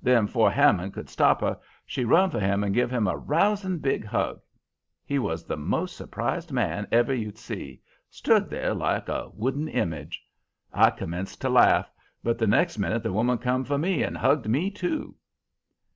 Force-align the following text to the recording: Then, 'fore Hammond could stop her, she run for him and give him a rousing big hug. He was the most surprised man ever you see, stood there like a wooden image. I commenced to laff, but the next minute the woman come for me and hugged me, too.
Then, 0.00 0.28
'fore 0.28 0.52
Hammond 0.52 0.92
could 0.94 1.10
stop 1.10 1.40
her, 1.40 1.58
she 1.84 2.04
run 2.04 2.30
for 2.30 2.38
him 2.38 2.62
and 2.62 2.72
give 2.72 2.92
him 2.92 3.08
a 3.08 3.16
rousing 3.16 3.78
big 3.80 4.04
hug. 4.04 4.40
He 5.04 5.18
was 5.18 5.42
the 5.42 5.56
most 5.56 5.96
surprised 5.96 6.52
man 6.52 6.86
ever 6.92 7.12
you 7.12 7.32
see, 7.32 7.80
stood 8.08 8.48
there 8.48 8.72
like 8.72 9.08
a 9.08 9.30
wooden 9.34 9.66
image. 9.66 10.22
I 10.72 10.90
commenced 10.90 11.40
to 11.40 11.48
laff, 11.48 11.90
but 12.22 12.38
the 12.38 12.46
next 12.46 12.78
minute 12.78 13.02
the 13.02 13.12
woman 13.12 13.38
come 13.38 13.64
for 13.64 13.78
me 13.78 14.04
and 14.04 14.16
hugged 14.16 14.48
me, 14.48 14.70
too. 14.70 15.16